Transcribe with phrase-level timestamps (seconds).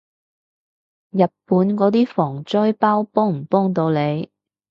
[1.11, 4.31] 日本嗰啲防災包幫唔幫到你？